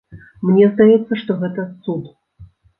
Мне 0.49 0.69
здаецца, 0.71 1.13
што 1.25 1.37
гэта 1.45 1.69
цуд. 1.83 2.13